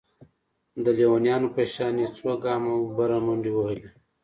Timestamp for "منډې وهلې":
3.25-3.87